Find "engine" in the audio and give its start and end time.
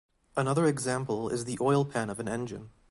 2.27-2.71